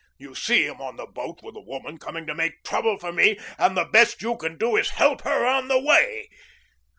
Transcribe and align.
You 0.17 0.33
see 0.33 0.65
him 0.65 0.81
on 0.81 0.95
the 0.95 1.05
boat 1.05 1.41
with 1.43 1.55
a 1.55 1.61
woman 1.61 1.99
coming 1.99 2.25
to 2.25 2.33
make 2.33 2.63
trouble 2.63 2.97
for 2.97 3.11
me, 3.13 3.37
and 3.59 3.77
the 3.77 3.85
best 3.85 4.23
you 4.23 4.35
can 4.35 4.57
do 4.57 4.75
is 4.75 4.87
to 4.87 4.95
help 4.95 5.21
her 5.21 5.45
on 5.45 5.67
the 5.67 5.77
way. 5.79 6.27